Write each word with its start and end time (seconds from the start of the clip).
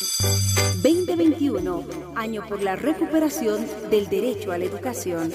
2021, 0.00 1.84
año 2.16 2.42
por 2.48 2.62
la 2.62 2.74
recuperación 2.74 3.66
del 3.90 4.08
derecho 4.08 4.50
a 4.50 4.56
la 4.56 4.64
educación. 4.64 5.30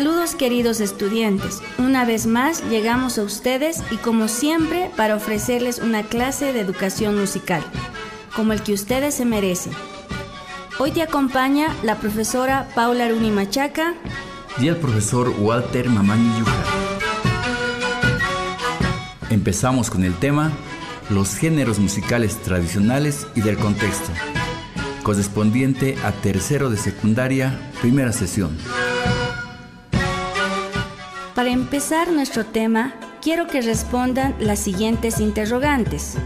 Saludos 0.00 0.34
queridos 0.34 0.80
estudiantes, 0.80 1.60
una 1.76 2.06
vez 2.06 2.26
más 2.26 2.66
llegamos 2.70 3.18
a 3.18 3.22
ustedes 3.22 3.82
y 3.90 3.96
como 3.96 4.28
siempre 4.28 4.90
para 4.96 5.14
ofrecerles 5.14 5.78
una 5.78 6.04
clase 6.04 6.54
de 6.54 6.60
educación 6.60 7.20
musical, 7.20 7.62
como 8.34 8.54
el 8.54 8.62
que 8.62 8.72
ustedes 8.72 9.16
se 9.16 9.26
merecen. 9.26 9.74
Hoy 10.78 10.92
te 10.92 11.02
acompaña 11.02 11.76
la 11.82 11.96
profesora 11.96 12.70
Paula 12.74 13.04
Aruni 13.04 13.30
Machaca 13.30 13.92
y 14.58 14.68
el 14.68 14.78
profesor 14.78 15.34
Walter 15.38 15.90
Mamani 15.90 16.38
Yuja. 16.38 16.64
Empezamos 19.28 19.90
con 19.90 20.02
el 20.02 20.14
tema 20.14 20.50
Los 21.10 21.34
géneros 21.34 21.78
musicales 21.78 22.38
tradicionales 22.38 23.26
y 23.34 23.42
del 23.42 23.58
contexto, 23.58 24.10
correspondiente 25.02 25.98
a 26.02 26.12
tercero 26.12 26.70
de 26.70 26.78
secundaria, 26.78 27.70
primera 27.82 28.14
sesión. 28.14 28.56
Para 31.40 31.52
empezar 31.52 32.12
nuestro 32.12 32.44
tema, 32.44 32.92
quiero 33.22 33.46
que 33.46 33.62
respondan 33.62 34.34
las 34.40 34.58
siguientes 34.58 35.20
interrogantes. 35.20 36.18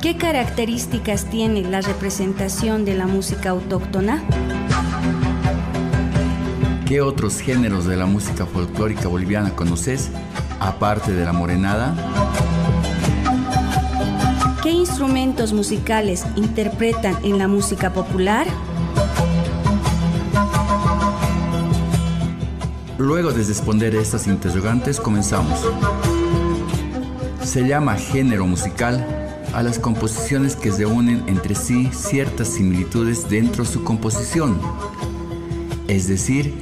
¿Qué 0.00 0.16
características 0.16 1.26
tiene 1.28 1.60
la 1.60 1.82
representación 1.82 2.86
de 2.86 2.94
la 2.94 3.06
música 3.06 3.50
autóctona? 3.50 4.22
¿Qué 6.86 7.02
otros 7.02 7.40
géneros 7.40 7.84
de 7.84 7.96
la 7.96 8.06
música 8.06 8.46
folclórica 8.46 9.06
boliviana 9.06 9.54
conoces, 9.54 10.08
aparte 10.60 11.12
de 11.12 11.26
la 11.26 11.34
morenada? 11.34 11.94
¿Qué 14.62 14.70
instrumentos 14.70 15.52
musicales 15.52 16.24
interpretan 16.36 17.22
en 17.22 17.36
la 17.36 17.48
música 17.48 17.92
popular? 17.92 18.46
Luego 22.98 23.32
de 23.32 23.42
responder 23.42 23.96
estas 23.96 24.28
interrogantes, 24.28 25.00
comenzamos. 25.00 25.58
Se 27.42 27.66
llama 27.66 27.96
género 27.96 28.46
musical 28.46 29.04
a 29.52 29.64
las 29.64 29.80
composiciones 29.80 30.54
que 30.54 30.70
reúnen 30.70 31.24
entre 31.26 31.56
sí 31.56 31.90
ciertas 31.92 32.48
similitudes 32.48 33.28
dentro 33.28 33.64
de 33.64 33.70
su 33.70 33.82
composición, 33.82 34.60
es 35.88 36.06
decir, 36.06 36.54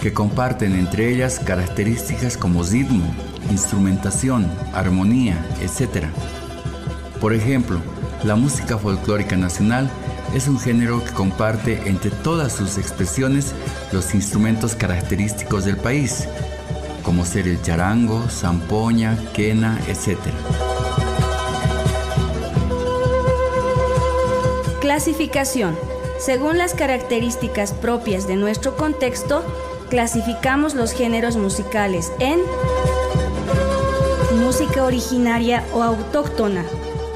que 0.00 0.12
comparten 0.12 0.74
entre 0.74 1.08
ellas 1.08 1.38
características 1.38 2.36
como 2.36 2.64
ritmo, 2.64 3.04
instrumentación, 3.52 4.50
armonía, 4.74 5.38
etc. 5.60 6.06
Por 7.20 7.32
ejemplo, 7.32 7.78
la 8.24 8.34
música 8.34 8.76
folclórica 8.76 9.36
nacional 9.36 9.88
es 10.36 10.48
un 10.48 10.60
género 10.60 11.02
que 11.02 11.12
comparte 11.12 11.80
entre 11.86 12.10
todas 12.10 12.52
sus 12.52 12.76
expresiones 12.76 13.54
los 13.90 14.14
instrumentos 14.14 14.74
característicos 14.74 15.64
del 15.64 15.78
país, 15.78 16.28
como 17.02 17.24
ser 17.24 17.48
el 17.48 17.62
charango, 17.62 18.22
zampoña, 18.28 19.16
quena, 19.32 19.80
etc. 19.88 20.18
Clasificación. 24.82 25.74
Según 26.18 26.58
las 26.58 26.74
características 26.74 27.72
propias 27.72 28.26
de 28.26 28.36
nuestro 28.36 28.76
contexto, 28.76 29.42
clasificamos 29.88 30.74
los 30.74 30.92
géneros 30.92 31.38
musicales 31.38 32.12
en 32.18 32.40
música 34.38 34.84
originaria 34.84 35.64
o 35.72 35.82
autóctona, 35.82 36.66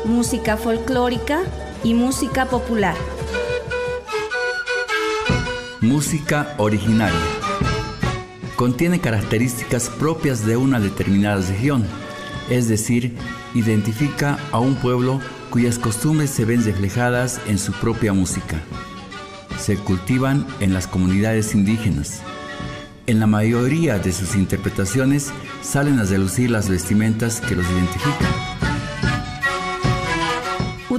música 0.06 0.56
folclórica, 0.56 1.42
y 1.82 1.94
música 1.94 2.46
popular. 2.46 2.94
Música 5.80 6.54
originaria. 6.58 7.18
Contiene 8.56 9.00
características 9.00 9.88
propias 9.88 10.44
de 10.44 10.56
una 10.56 10.78
determinada 10.78 11.40
región, 11.40 11.84
es 12.50 12.68
decir, 12.68 13.16
identifica 13.54 14.38
a 14.52 14.58
un 14.58 14.74
pueblo 14.74 15.20
cuyas 15.48 15.78
costumbres 15.78 16.30
se 16.30 16.44
ven 16.44 16.64
reflejadas 16.64 17.40
en 17.46 17.58
su 17.58 17.72
propia 17.72 18.12
música. 18.12 18.60
Se 19.58 19.76
cultivan 19.76 20.46
en 20.60 20.74
las 20.74 20.86
comunidades 20.86 21.54
indígenas. 21.54 22.20
En 23.06 23.20
la 23.20 23.26
mayoría 23.26 23.98
de 23.98 24.12
sus 24.12 24.34
interpretaciones 24.34 25.32
salen 25.62 25.98
a 25.98 26.04
relucir 26.04 26.50
las 26.50 26.68
vestimentas 26.68 27.40
que 27.40 27.56
los 27.56 27.66
identifican 27.70 28.49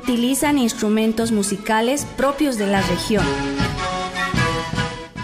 utilizan 0.02 0.58
instrumentos 0.58 1.32
musicales 1.32 2.08
propios 2.18 2.58
de 2.58 2.66
la 2.66 2.82
región. 2.82 3.24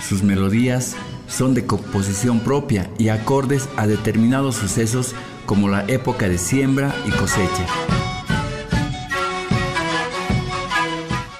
Sus 0.07 0.21
melodías 0.21 0.95
son 1.27 1.55
de 1.55 1.65
composición 1.65 2.41
propia 2.41 2.87
y 2.99 3.09
acordes 3.09 3.67
a 3.75 3.87
determinados 3.87 4.55
sucesos 4.55 5.15
como 5.47 5.67
la 5.67 5.83
época 5.87 6.29
de 6.29 6.37
siembra 6.37 6.93
y 7.07 7.11
cosecha. 7.11 7.65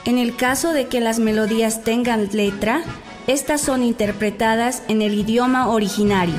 En 0.06 0.18
el 0.18 0.36
caso 0.36 0.74
de 0.74 0.88
que 0.88 1.00
las 1.00 1.20
melodías 1.20 1.84
tengan 1.84 2.30
letra, 2.32 2.82
estas 3.28 3.62
son 3.62 3.84
interpretadas 3.84 4.82
en 4.88 5.04
el 5.04 5.14
idioma 5.14 5.68
originario. 5.68 6.36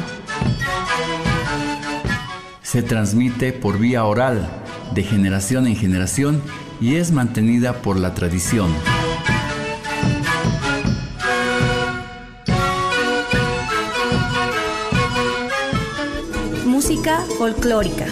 Se 2.63 2.83
transmite 2.83 3.53
por 3.53 3.79
vía 3.79 4.05
oral, 4.05 4.49
de 4.95 5.05
generación 5.05 5.67
en 5.69 5.77
generación, 5.77 6.43
y 6.81 6.97
es 6.97 7.13
mantenida 7.13 7.75
por 7.83 7.99
la 7.99 8.15
tradición. 8.15 8.71
Música 16.67 17.25
folclórica. 17.39 18.07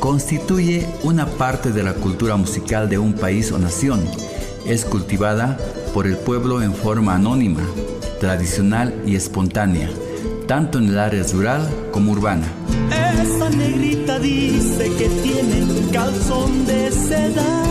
Constituye 0.00 0.86
una 1.02 1.26
parte 1.26 1.72
de 1.72 1.82
la 1.82 1.94
cultura 1.94 2.36
musical 2.36 2.88
de 2.88 2.98
un 2.98 3.12
país 3.12 3.52
o 3.52 3.58
nación. 3.58 4.00
Es 4.64 4.84
cultivada 4.84 5.58
por 5.92 6.06
el 6.06 6.16
pueblo 6.16 6.62
en 6.62 6.74
forma 6.74 7.14
anónima, 7.14 7.62
tradicional 8.20 8.94
y 9.06 9.16
espontánea, 9.16 9.90
tanto 10.46 10.78
en 10.78 10.88
el 10.88 10.98
área 10.98 11.24
rural 11.24 11.68
como 11.92 12.12
urbana. 12.12 12.46
Negrita 13.50 14.18
dice 14.18 14.90
que 14.98 15.08
tiene 15.08 15.90
calzón 15.92 16.66
de 16.66 16.90
seda. 16.90 17.62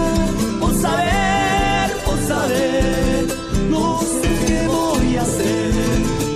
Por 0.59 0.73
saber, 0.75 1.91
por 2.05 2.19
saber, 2.27 3.27
no 3.69 3.99
sé 3.99 4.29
qué 4.45 4.67
voy 4.67 5.17
a 5.17 5.21
hacer. 5.21 5.73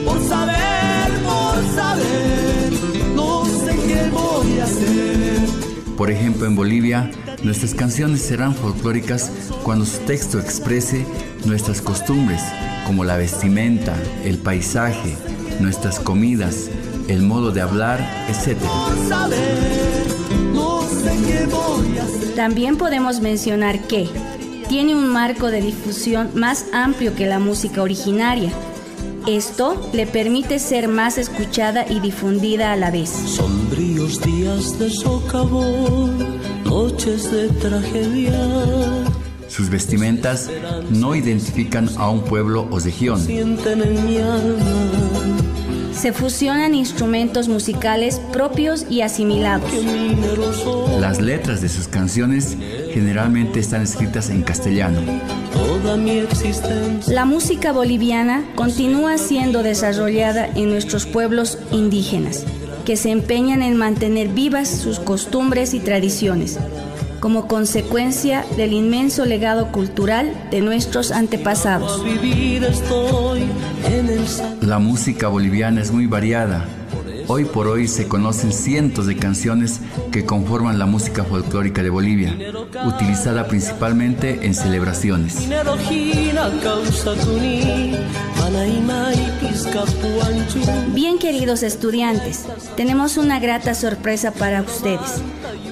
Por 0.06 0.24
saber, 0.28 1.12
por 1.24 1.76
saber, 1.76 2.74
no 3.16 3.46
sé 3.46 3.76
qué 3.88 4.10
voy 4.12 4.60
a 4.60 4.64
hacer. 4.64 5.50
Por 5.98 6.12
ejemplo, 6.12 6.48
en 6.48 6.56
Bolivia, 6.56 7.12
nuestras 7.44 7.74
canciones 7.74 8.22
serán 8.22 8.56
folclóricas 8.56 9.32
cuando 9.64 9.86
su 9.86 10.00
texto 10.00 10.40
exprese 10.40 11.06
nuestras 11.46 11.82
costumbres, 11.82 12.42
como 12.86 13.04
la 13.04 13.18
vestimenta, 13.18 13.96
el 14.24 14.38
paisaje, 14.38 15.16
nuestras 15.60 16.00
comidas, 16.00 16.70
el 17.08 17.22
modo 17.22 17.52
de 17.52 17.62
hablar, 17.62 18.00
etc. 18.28 18.58
También 22.36 22.78
podemos 22.78 23.22
mencionar 23.22 23.80
que 23.88 24.10
tiene 24.68 24.96
un 24.96 25.08
marco 25.10 25.52
de 25.52 25.62
difusión 25.62 26.32
más 26.34 26.66
amplio 26.74 27.14
que 27.16 27.26
la 27.26 27.40
música 27.40 27.82
originaria. 27.82 28.52
Esto 29.28 29.90
le 29.94 30.08
permite 30.08 30.58
ser 30.58 30.88
más 30.88 31.18
escuchada 31.18 31.86
y 31.88 32.00
difundida 32.00 32.72
a 32.72 32.76
la 32.76 32.90
vez. 32.90 33.10
Sombríos 33.10 34.22
días 34.22 34.80
de 34.80 34.90
socavón, 34.90 36.40
noches 36.64 37.32
de 37.32 37.50
tragedia. 37.50 38.34
Sus 39.48 39.70
vestimentas 39.70 40.50
no 40.90 41.14
identifican 41.14 41.90
a 41.98 42.10
un 42.10 42.22
pueblo 42.22 42.68
o 42.72 42.80
región. 42.80 43.20
Sienten 43.20 43.82
en 43.82 44.06
mi 44.06 44.18
alma 44.18 45.51
se 45.94 46.14
fusionan 46.14 46.76
instrumentos 46.76 47.48
musicales 47.48 48.20
propios 48.32 48.86
y 48.90 49.02
asimilados. 49.02 49.70
Las 51.00 51.22
letras 51.22 51.62
de 51.62 51.70
sus 51.70 51.88
canciones 51.88 52.58
generalmente 52.94 53.60
están 53.60 53.82
escritas 53.82 54.30
en 54.30 54.44
castellano. 54.44 55.02
La 57.08 57.26
música 57.26 57.72
boliviana 57.72 58.46
continúa 58.56 59.18
siendo 59.18 59.64
desarrollada 59.64 60.48
en 60.56 60.70
nuestros 60.70 61.06
pueblos 61.06 61.58
indígenas 61.72 62.46
que 62.86 62.98
se 62.98 63.12
empeñan 63.12 63.62
en 63.62 63.78
mantener 63.78 64.30
vivas 64.30 64.68
sus 64.68 65.00
costumbres 65.00 65.74
y 65.74 65.80
tradiciones, 65.80 66.58
como 67.22 67.48
consecuencia 67.48 68.46
del 68.58 68.74
inmenso 68.74 69.26
legado 69.26 69.72
cultural 69.72 70.34
de 70.50 70.60
nuestros 70.60 71.12
antepasados. 71.12 72.04
La 74.60 74.80
música 74.80 75.30
boliviana 75.30 75.82
es 75.82 75.92
muy 75.92 76.08
variada. 76.08 76.66
Hoy 77.28 77.46
por 77.46 77.68
hoy 77.68 77.88
se 77.88 78.08
conocen 78.08 78.52
cientos 78.52 79.06
de 79.06 79.16
canciones 79.16 79.80
que 80.12 80.26
conforman 80.26 80.80
la 80.80 80.88
música 80.88 81.24
folclórica 81.24 81.84
de 81.84 81.90
Bolivia, 81.90 82.36
utilizada 82.86 83.48
principalmente 83.48 84.46
en 84.46 84.54
celebraciones. 84.54 85.48
Bien 90.94 91.20
queridos 91.20 91.64
estudiantes, 91.64 92.46
tenemos 92.76 93.18
una 93.18 93.40
grata 93.40 93.76
sorpresa 93.76 94.32
para 94.32 94.64
ustedes. 94.64 95.22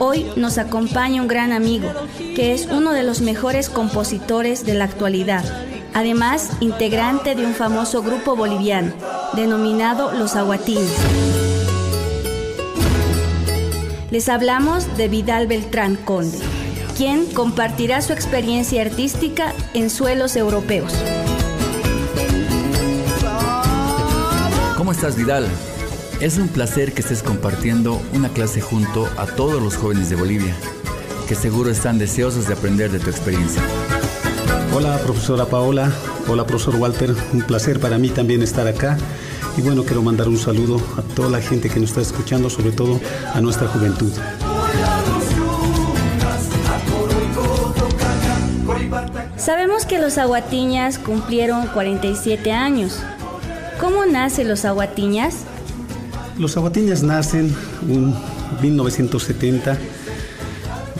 Hoy 0.01 0.25
nos 0.37 0.57
acompaña 0.57 1.21
un 1.21 1.27
gran 1.27 1.51
amigo, 1.51 1.91
que 2.17 2.53
es 2.53 2.67
uno 2.67 2.93
de 2.93 3.03
los 3.03 3.19
mejores 3.19 3.69
compositores 3.69 4.65
de 4.65 4.73
la 4.73 4.85
actualidad, 4.85 5.43
además 5.93 6.51
integrante 6.61 7.35
de 7.35 7.45
un 7.45 7.53
famoso 7.53 8.01
grupo 8.01 8.37
boliviano, 8.37 8.93
denominado 9.33 10.13
Los 10.13 10.37
Aguatines. 10.37 10.95
Les 14.09 14.29
hablamos 14.29 14.95
de 14.95 15.09
Vidal 15.09 15.47
Beltrán 15.47 15.97
Conde, 15.97 16.39
quien 16.95 17.25
compartirá 17.25 18.01
su 18.01 18.13
experiencia 18.13 18.81
artística 18.81 19.53
en 19.73 19.89
suelos 19.89 20.37
europeos. 20.37 20.93
¿Cómo 24.77 24.93
estás, 24.93 25.17
Vidal? 25.17 25.45
Es 26.21 26.37
un 26.37 26.49
placer 26.49 26.91
que 26.91 26.99
estés 26.99 27.23
compartiendo 27.23 28.01
una 28.13 28.27
clase 28.27 28.59
junto 28.59 29.07
a 29.17 29.25
todos 29.25 29.63
los 29.63 29.77
jóvenes 29.77 30.09
de 30.09 30.17
Bolivia, 30.17 30.53
que 31.29 31.33
seguro 31.33 31.69
están 31.69 31.97
deseosos 31.97 32.45
de 32.45 32.55
aprender 32.55 32.91
de 32.91 32.99
tu 32.99 33.09
experiencia. 33.09 33.61
Hola, 34.75 34.97
profesora 34.97 35.45
Paola. 35.45 35.89
Hola, 36.27 36.45
profesor 36.45 36.75
Walter. 36.75 37.15
Un 37.31 37.43
placer 37.43 37.79
para 37.79 37.97
mí 37.97 38.09
también 38.09 38.43
estar 38.43 38.67
acá. 38.67 38.97
Y 39.55 39.61
bueno, 39.61 39.85
quiero 39.85 40.01
mandar 40.01 40.27
un 40.27 40.37
saludo 40.37 40.81
a 40.97 41.01
toda 41.15 41.29
la 41.29 41.39
gente 41.39 41.69
que 41.69 41.79
nos 41.79 41.91
está 41.91 42.01
escuchando, 42.01 42.49
sobre 42.49 42.73
todo 42.73 42.99
a 43.33 43.39
nuestra 43.39 43.69
juventud. 43.69 44.11
Sabemos 49.37 49.85
que 49.85 49.99
los 49.99 50.17
aguatiñas 50.17 50.99
cumplieron 50.99 51.67
47 51.67 52.51
años. 52.51 52.99
¿Cómo 53.79 54.05
nacen 54.05 54.49
los 54.49 54.65
aguatiñas? 54.65 55.45
Los 56.39 56.55
aguatiñas 56.55 57.03
nacen 57.03 57.53
en 57.89 58.15
1970 58.61 59.77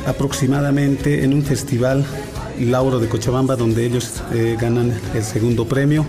aproximadamente 0.06 1.24
en 1.24 1.34
un 1.34 1.44
festival 1.44 2.06
Lauro 2.60 3.00
de 3.00 3.08
Cochabamba 3.08 3.56
donde 3.56 3.86
ellos 3.86 4.22
eh, 4.34 4.58
ganan 4.60 4.94
el 5.16 5.24
segundo 5.24 5.66
premio. 5.66 6.06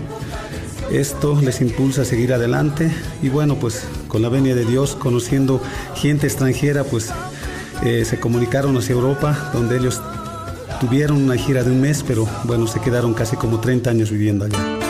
Esto 0.91 1.39
les 1.41 1.61
impulsa 1.61 2.01
a 2.01 2.05
seguir 2.05 2.33
adelante 2.33 2.91
y 3.23 3.29
bueno 3.29 3.55
pues 3.55 3.85
con 4.09 4.21
la 4.21 4.27
venia 4.27 4.53
de 4.53 4.65
Dios 4.65 4.97
conociendo 4.97 5.61
gente 5.95 6.27
extranjera 6.27 6.83
pues 6.83 7.11
eh, 7.85 8.03
se 8.03 8.19
comunicaron 8.19 8.75
hacia 8.75 8.95
Europa 8.95 9.49
donde 9.53 9.77
ellos 9.77 10.01
tuvieron 10.81 11.23
una 11.23 11.37
gira 11.37 11.63
de 11.63 11.71
un 11.71 11.79
mes 11.79 12.03
pero 12.05 12.27
bueno 12.43 12.67
se 12.67 12.81
quedaron 12.81 13.13
casi 13.13 13.37
como 13.37 13.61
30 13.61 13.91
años 13.91 14.11
viviendo 14.11 14.43
allá. 14.43 14.80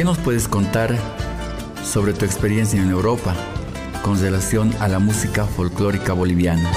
¿Qué 0.00 0.04
nos 0.04 0.16
puedes 0.16 0.48
contar 0.48 0.96
sobre 1.84 2.14
tu 2.14 2.24
experiencia 2.24 2.80
en 2.80 2.88
Europa 2.88 3.34
con 4.02 4.18
relación 4.18 4.72
a 4.80 4.88
la 4.88 4.98
música 4.98 5.44
folclórica 5.44 6.14
boliviana? 6.14 6.70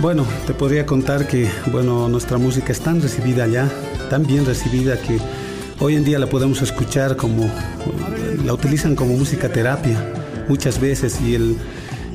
Bueno, 0.00 0.24
te 0.46 0.54
podría 0.54 0.86
contar 0.86 1.28
que 1.28 1.46
bueno, 1.70 2.08
nuestra 2.08 2.38
música 2.38 2.72
es 2.72 2.80
tan 2.80 3.02
recibida 3.02 3.44
allá, 3.44 3.68
tan 4.08 4.26
bien 4.26 4.46
recibida 4.46 4.98
que 4.98 5.18
hoy 5.80 5.96
en 5.96 6.04
día 6.04 6.18
la 6.18 6.28
podemos 6.28 6.62
escuchar 6.62 7.14
como, 7.14 7.50
la 8.42 8.54
utilizan 8.54 8.96
como 8.96 9.12
música 9.12 9.50
terapia 9.50 10.02
muchas 10.48 10.80
veces 10.80 11.20
y 11.20 11.34
el, 11.34 11.58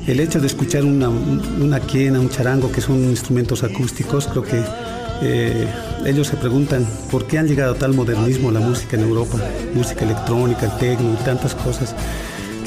el 0.08 0.18
hecho 0.18 0.40
de 0.40 0.48
escuchar 0.48 0.84
una, 0.84 1.08
una 1.08 1.78
quena, 1.78 2.18
un 2.18 2.30
charango, 2.30 2.72
que 2.72 2.80
son 2.80 2.96
instrumentos 3.04 3.62
acústicos, 3.62 4.26
creo 4.26 4.42
que 4.42 4.60
eh, 5.26 5.66
ellos 6.04 6.26
se 6.26 6.36
preguntan 6.36 6.86
por 7.10 7.26
qué 7.26 7.38
han 7.38 7.48
llegado 7.48 7.74
a 7.74 7.78
tal 7.78 7.94
modernismo 7.94 8.50
la 8.50 8.60
música 8.60 8.96
en 8.96 9.04
Europa, 9.04 9.38
música 9.74 10.04
electrónica, 10.04 10.66
el 10.66 10.72
tecno 10.78 11.14
y 11.14 11.24
tantas 11.24 11.54
cosas 11.54 11.94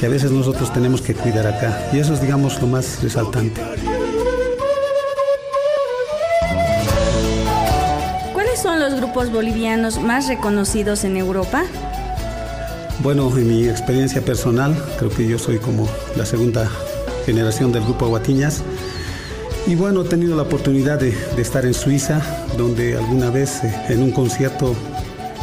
que 0.00 0.06
a 0.06 0.08
veces 0.08 0.32
nosotros 0.32 0.72
tenemos 0.72 1.00
que 1.00 1.14
cuidar 1.14 1.46
acá. 1.46 1.88
Y 1.92 1.98
eso 1.98 2.14
es, 2.14 2.20
digamos, 2.20 2.60
lo 2.60 2.66
más 2.66 3.00
resaltante. 3.00 3.60
¿Cuáles 8.32 8.60
son 8.60 8.80
los 8.80 8.94
grupos 8.94 9.30
bolivianos 9.30 10.00
más 10.00 10.26
reconocidos 10.26 11.04
en 11.04 11.16
Europa? 11.16 11.62
Bueno, 13.04 13.32
en 13.36 13.46
mi 13.46 13.68
experiencia 13.68 14.20
personal, 14.20 14.74
creo 14.98 15.10
que 15.10 15.28
yo 15.28 15.38
soy 15.38 15.58
como 15.58 15.88
la 16.16 16.26
segunda 16.26 16.68
generación 17.24 17.70
del 17.70 17.84
grupo 17.84 18.06
Aguatiñas. 18.06 18.64
Y 19.68 19.74
bueno, 19.74 20.00
he 20.00 20.04
tenido 20.08 20.34
la 20.34 20.44
oportunidad 20.44 20.98
de, 20.98 21.14
estar 21.36 21.66
en 21.66 21.74
Suiza, 21.74 22.22
donde 22.56 22.96
alguna 22.96 23.28
vez 23.28 23.62
eh, 23.62 23.74
en 23.90 24.02
un 24.02 24.12
concierto 24.12 24.74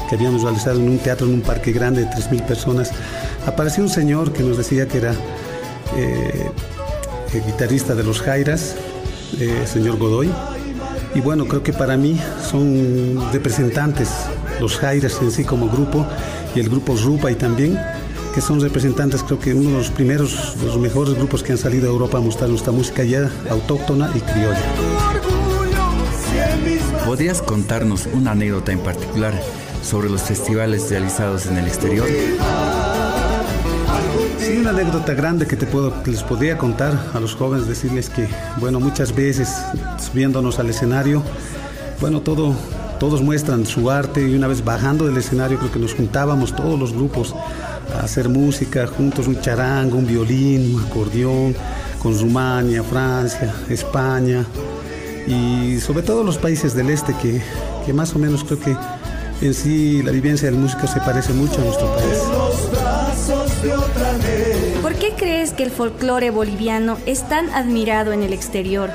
que 0.09 0.15
habíamos 0.15 0.41
realizado 0.41 0.79
en 0.79 0.89
un 0.89 0.97
teatro, 0.97 1.27
en 1.27 1.35
un 1.35 1.41
parque 1.41 1.71
grande 1.71 2.05
de 2.05 2.07
3.000 2.07 2.41
personas, 2.41 2.91
apareció 3.45 3.83
un 3.83 3.89
señor 3.89 4.33
que 4.33 4.41
nos 4.41 4.57
decía 4.57 4.87
que 4.87 4.97
era 4.97 5.13
eh, 5.95 6.49
el 7.35 7.45
guitarrista 7.45 7.93
de 7.93 8.03
los 8.03 8.19
Jairas, 8.19 8.75
eh, 9.39 9.63
señor 9.71 9.97
Godoy. 9.99 10.31
Y 11.13 11.21
bueno, 11.21 11.45
creo 11.45 11.61
que 11.61 11.71
para 11.71 11.95
mí 11.95 12.19
son 12.49 13.31
representantes, 13.31 14.09
los 14.59 14.75
Jairas 14.79 15.21
en 15.21 15.29
sí 15.29 15.43
como 15.43 15.69
grupo, 15.69 16.03
y 16.55 16.61
el 16.61 16.69
grupo 16.69 16.95
Rupa 16.95 17.29
y 17.29 17.35
también, 17.35 17.79
que 18.35 18.41
son 18.41 18.59
representantes, 18.59 19.23
creo 19.23 19.39
que 19.39 19.53
uno 19.53 19.69
de 19.69 19.77
los 19.77 19.89
primeros, 19.89 20.57
los 20.61 20.77
mejores 20.77 21.15
grupos 21.15 21.41
que 21.41 21.53
han 21.53 21.57
salido 21.57 21.87
a 21.87 21.93
Europa 21.93 22.17
a 22.17 22.21
mostrar 22.21 22.49
nuestra 22.49 22.73
música 22.73 23.01
ya 23.05 23.31
autóctona 23.49 24.11
y 24.13 24.19
criolla. 24.19 24.61
¿Podrías 27.05 27.41
contarnos 27.41 28.09
una 28.11 28.31
anécdota 28.31 28.73
en 28.73 28.79
particular 28.79 29.33
sobre 29.81 30.09
los 30.09 30.21
festivales 30.21 30.89
realizados 30.89 31.45
en 31.45 31.59
el 31.59 31.65
exterior? 31.65 32.05
Sí, 34.37 34.57
una 34.57 34.71
anécdota 34.71 35.13
grande 35.13 35.47
que, 35.47 35.55
te 35.55 35.65
puedo, 35.65 35.93
les 36.05 36.21
podría 36.21 36.57
contar 36.57 37.11
a 37.13 37.21
los 37.21 37.35
jóvenes, 37.35 37.67
decirles 37.67 38.09
que, 38.09 38.27
bueno, 38.57 38.81
muchas 38.81 39.15
veces 39.15 39.49
subiéndonos 39.97 40.59
al 40.59 40.69
escenario, 40.69 41.23
bueno, 42.01 42.19
todo, 42.19 42.53
todos 42.99 43.21
muestran 43.21 43.65
su 43.65 43.89
arte 43.89 44.21
y 44.21 44.35
una 44.35 44.47
vez 44.47 44.63
bajando 44.63 45.05
del 45.05 45.17
escenario 45.17 45.57
creo 45.59 45.71
que 45.71 45.79
nos 45.79 45.93
juntábamos 45.93 46.55
todos 46.55 46.79
los 46.79 46.93
grupos 46.93 47.35
hacer 48.01 48.29
música 48.29 48.87
juntos, 48.87 49.27
un 49.27 49.39
charango, 49.39 49.97
un 49.97 50.07
violín, 50.07 50.75
un 50.75 50.85
acordeón, 50.85 51.55
con 52.01 52.17
Rumania, 52.19 52.83
Francia, 52.83 53.53
España 53.69 54.45
y 55.27 55.79
sobre 55.79 56.03
todo 56.03 56.23
los 56.23 56.37
países 56.37 56.75
del 56.75 56.89
este 56.89 57.15
que, 57.17 57.41
que 57.85 57.93
más 57.93 58.13
o 58.15 58.19
menos 58.19 58.43
creo 58.43 58.59
que 58.59 58.75
en 59.41 59.53
sí 59.53 60.01
la 60.03 60.11
vivencia 60.11 60.49
del 60.49 60.59
músico 60.59 60.87
se 60.87 60.99
parece 61.01 61.33
mucho 61.33 61.61
a 61.61 61.65
nuestro 61.65 61.93
país. 61.95 62.17
¿Por 64.81 64.93
qué 64.95 65.13
crees 65.17 65.53
que 65.53 65.63
el 65.63 65.71
folclore 65.71 66.29
boliviano 66.29 66.97
es 67.05 67.27
tan 67.27 67.49
admirado 67.49 68.11
en 68.13 68.23
el 68.23 68.33
exterior? 68.33 68.91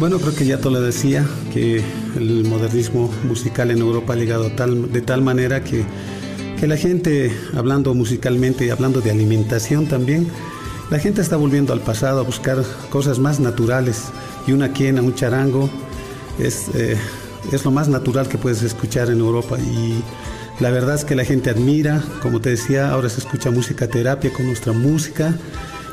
Bueno, 0.00 0.18
creo 0.18 0.34
que 0.34 0.46
ya 0.46 0.58
te 0.58 0.70
lo 0.70 0.80
decía, 0.80 1.26
que 1.52 1.84
el 2.16 2.44
modernismo 2.44 3.12
musical 3.28 3.70
en 3.70 3.80
Europa 3.80 4.14
ha 4.14 4.16
llegado 4.16 4.50
tal, 4.50 4.90
de 4.90 5.02
tal 5.02 5.20
manera 5.20 5.62
que 5.62 5.84
que 6.58 6.66
la 6.66 6.76
gente, 6.76 7.30
hablando 7.54 7.94
musicalmente 7.94 8.66
y 8.66 8.70
hablando 8.70 9.00
de 9.02 9.10
alimentación 9.10 9.86
también, 9.86 10.26
la 10.90 10.98
gente 10.98 11.20
está 11.20 11.36
volviendo 11.36 11.74
al 11.74 11.80
pasado 11.80 12.20
a 12.20 12.22
buscar 12.22 12.62
cosas 12.90 13.18
más 13.18 13.40
naturales 13.40 14.04
y 14.46 14.52
una 14.52 14.72
quena, 14.72 15.00
un 15.02 15.14
charango 15.14 15.70
es, 16.38 16.68
eh, 16.74 16.96
es 17.52 17.64
lo 17.64 17.70
más 17.70 17.88
natural 17.88 18.28
que 18.28 18.38
puedes 18.38 18.62
escuchar 18.62 19.08
en 19.10 19.20
Europa 19.20 19.58
y 19.58 20.02
la 20.60 20.70
verdad 20.70 20.96
es 20.96 21.06
que 21.06 21.14
la 21.14 21.24
gente 21.24 21.48
admira, 21.48 22.02
como 22.22 22.40
te 22.42 22.50
decía, 22.50 22.90
ahora 22.90 23.08
se 23.10 23.20
escucha 23.20 23.50
música 23.50 23.88
terapia 23.88 24.30
con 24.30 24.46
nuestra 24.46 24.72
música 24.72 25.38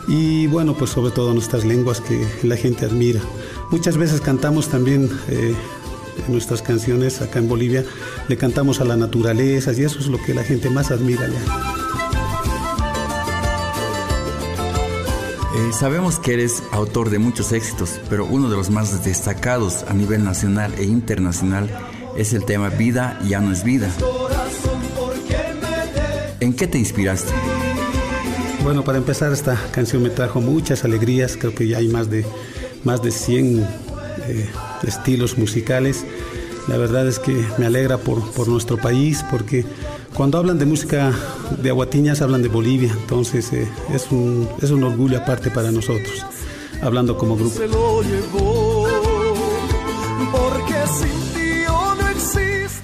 y 0.08 0.48
bueno, 0.48 0.74
pues 0.74 0.92
sobre 0.92 1.12
todo 1.12 1.34
nuestras 1.34 1.66
lenguas 1.66 2.02
que 2.02 2.26
la 2.44 2.56
gente 2.56 2.86
admira. 2.86 3.22
Muchas 3.70 3.98
veces 3.98 4.22
cantamos 4.22 4.70
también 4.70 5.10
eh, 5.28 5.54
nuestras 6.28 6.62
canciones 6.62 7.22
acá 7.22 7.40
en 7.40 7.48
Bolivia 7.48 7.84
le 8.28 8.38
cantamos 8.38 8.82
a 8.82 8.86
la 8.86 8.96
naturaleza 8.96 9.74
y 9.74 9.84
eso 9.84 10.00
es 10.00 10.08
lo 10.08 10.22
que 10.22 10.34
la 10.34 10.44
gente 10.44 10.70
más 10.70 10.92
admira 10.92 11.26
allá. 11.26 11.40
Eh, 15.58 15.74
sabemos 15.74 16.20
que 16.20 16.34
eres 16.34 16.64
autor 16.72 17.10
de 17.10 17.20
muchos 17.20 17.52
éxitos, 17.52 18.00
pero 18.10 18.26
uno 18.26 18.50
de 18.50 18.56
los 18.56 18.70
más 18.70 19.04
destacados 19.04 19.84
a 19.88 19.94
nivel 19.94 20.24
nacional 20.24 20.74
e 20.78 20.84
internacional 20.84 21.70
Es 22.16 22.34
el 22.34 22.46
tema 22.46 22.70
Vida 22.70 23.20
ya 23.28 23.40
no 23.40 23.52
es 23.52 23.64
vida. 23.64 23.90
¿En 26.40 26.54
qué 26.54 26.68
te 26.68 26.78
inspiraste? 26.80 27.32
Bueno, 28.64 28.84
para 28.84 28.98
empezar 28.98 29.32
esta 29.32 29.56
canción 29.72 30.02
me 30.04 30.10
trajo 30.10 30.42
muchas 30.42 30.84
alegrías, 30.84 31.38
creo 31.38 31.54
que 31.54 31.68
ya 31.68 31.78
hay 31.78 31.88
más 31.88 32.10
de, 32.10 32.26
más 32.88 33.02
de 33.02 33.12
100 33.12 33.68
eh, 34.28 34.50
estilos 34.84 35.38
musicales. 35.38 36.06
La 36.70 36.78
verdad 36.78 37.06
es 37.06 37.20
que 37.20 37.46
me 37.58 37.66
alegra 37.66 37.98
por, 37.98 38.32
por 38.32 38.48
nuestro 38.48 38.78
país 38.78 39.26
porque 39.30 39.66
cuando 40.14 40.38
hablan 40.38 40.58
de 40.58 40.66
música 40.66 41.12
de 41.62 41.70
aguatiñas 41.70 42.22
hablan 42.22 42.42
de 42.42 42.48
Bolivia, 42.48 42.92
entonces 42.98 43.52
eh, 43.52 43.68
es, 43.94 44.10
un, 44.10 44.48
es 44.62 44.72
un 44.72 44.86
orgullo 44.86 45.18
aparte 45.18 45.52
para 45.52 45.70
nosotros, 45.70 46.26
hablando 46.82 47.18
como 47.18 47.36
grupo. 47.36 47.60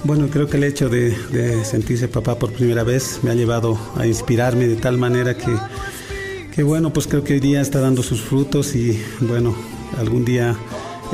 Bueno, 0.03 0.27
creo 0.29 0.47
que 0.49 0.57
el 0.57 0.65
hecho 0.65 0.89
de, 0.89 1.63
sentirse 1.63 2.09
papá 2.09 2.37
por 2.37 2.51
primera 2.51 2.83
vez 2.83 3.21
me 3.23 3.31
ha 3.31 3.35
llevado 3.35 3.79
a 3.95 4.05
inspirarme 4.05 4.67
de 4.67 4.75
tal 4.75 4.97
manera 4.97 5.37
que, 5.37 5.55
que, 6.53 6.61
bueno, 6.61 6.91
pues 6.91 7.07
creo 7.07 7.23
que 7.23 7.35
hoy 7.35 7.39
día 7.39 7.61
está 7.61 7.79
dando 7.79 8.03
sus 8.03 8.21
frutos 8.21 8.75
y 8.75 9.01
bueno, 9.21 9.55
algún 9.97 10.25
día 10.25 10.55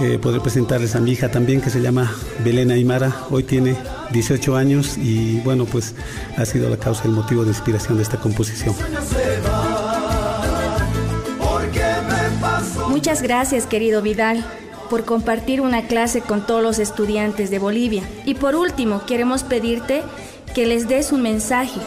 eh, 0.02 0.18
poder 0.18 0.42
presentarles 0.42 0.96
a 0.96 1.02
mi 1.02 1.12
hija 1.12 1.30
también 1.30 1.60
que 1.60 1.70
se 1.70 1.82
llama 1.82 2.14
Belén 2.44 2.72
Aymara. 2.72 3.14
Hoy 3.30 3.44
tiene 3.44 3.76
18 4.12 4.56
años 4.56 4.98
y 4.98 5.40
bueno, 5.42 5.66
pues 5.66 5.94
ha 6.38 6.46
sido 6.46 6.70
la 6.70 6.78
causa, 6.78 7.04
el 7.06 7.12
motivo 7.12 7.44
de 7.44 7.50
inspiración 7.50 7.98
de 7.98 8.04
esta 8.04 8.18
composición. 8.18 8.76
Muchas 12.90 13.22
gracias, 13.22 13.66
querido 13.66 14.02
Vidal, 14.02 14.46
por 14.90 15.04
compartir 15.06 15.62
una 15.62 15.88
clase 15.88 16.22
con 16.22 16.46
todos 16.46 16.64
los 16.64 16.80
estudiantes 16.80 17.50
de 17.50 17.60
Bolivia. 17.60 18.04
Y 18.26 18.36
por 18.36 18.56
último, 18.56 19.06
queremos 19.06 19.44
pedirte 19.44 20.04
que 20.54 20.66
les 20.66 20.88
des 20.88 21.12
un 21.12 21.22
mensaje. 21.22 21.80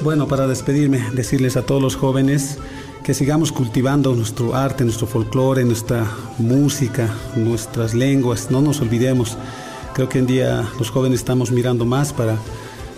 Bueno, 0.00 0.26
para 0.28 0.46
despedirme, 0.46 1.02
decirles 1.12 1.56
a 1.56 1.62
todos 1.62 1.80
los 1.80 1.96
jóvenes 1.96 2.58
que 3.04 3.12
sigamos 3.12 3.52
cultivando 3.52 4.14
nuestro 4.14 4.54
arte, 4.54 4.82
nuestro 4.82 5.06
folclore, 5.06 5.62
nuestra 5.62 6.10
música, 6.38 7.14
nuestras 7.36 7.92
lenguas, 7.92 8.50
no 8.50 8.62
nos 8.62 8.80
olvidemos. 8.80 9.36
Creo 9.92 10.08
que 10.08 10.18
en 10.18 10.26
día 10.26 10.66
los 10.78 10.90
jóvenes 10.90 11.20
estamos 11.20 11.50
mirando 11.50 11.84
más 11.84 12.14
para, 12.14 12.38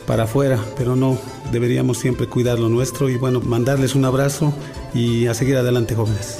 para 0.07 0.23
afuera, 0.23 0.61
pero 0.79 0.95
no, 0.95 1.19
deberíamos 1.51 1.99
siempre 1.99 2.29
cuidar 2.29 2.61
lo 2.61 2.69
nuestro 2.69 3.11
y 3.11 3.17
bueno, 3.17 3.41
mandarles 3.41 3.97
un 3.97 4.05
abrazo 4.05 4.55
y 4.95 5.27
a 5.27 5.35
seguir 5.35 5.57
adelante 5.57 5.97
jóvenes. 5.97 6.39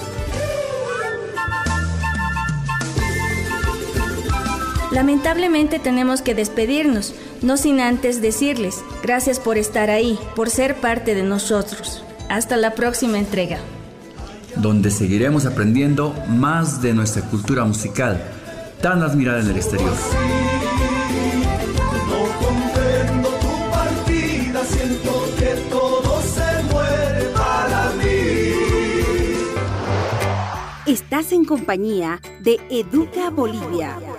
Lamentablemente 4.93 5.81
tenemos 5.81 6.23
que 6.23 6.37
despedirnos, 6.37 7.15
no 7.43 7.57
sin 7.57 7.81
antes 7.81 8.23
decirles 8.23 8.85
gracias 9.03 9.41
por 9.41 9.59
estar 9.59 9.91
ahí, 9.91 10.21
por 10.37 10.51
ser 10.51 10.77
parte 10.81 11.17
de 11.17 11.25
nosotros. 11.25 12.06
Hasta 12.29 12.57
la 12.57 12.75
próxima 12.75 13.19
entrega. 13.19 13.59
Donde 14.57 14.91
seguiremos 14.91 15.47
aprendiendo 15.47 16.15
más 16.29 16.83
de 16.83 16.93
nuestra 16.93 17.23
cultura 17.23 17.65
musical, 17.65 18.21
tan 18.81 19.03
admirada 19.03 19.41
en 19.41 19.51
el 19.51 19.57
exterior. 19.57 19.93
No 22.09 22.47
comprendo 22.47 23.29
tu 23.29 23.71
partida, 23.71 24.65
siento 24.65 25.29
que 25.39 25.55
todo 25.71 26.23
se 26.23 26.63
muere 26.73 27.25
para 27.35 27.93
mí. 27.93 28.53
Estás 30.87 31.33
en 31.33 31.45
compañía 31.45 32.21
de 32.41 32.59
Educa 32.71 33.31
Bolivia. 33.31 34.16